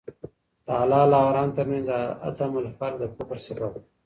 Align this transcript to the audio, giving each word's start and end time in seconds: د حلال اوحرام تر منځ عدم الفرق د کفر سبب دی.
د 0.65 0.67
حلال 0.79 1.09
اوحرام 1.19 1.49
تر 1.57 1.65
منځ 1.71 1.87
عدم 2.29 2.51
الفرق 2.61 2.95
د 2.99 3.03
کفر 3.15 3.37
سبب 3.47 3.71
دی. 3.81 3.89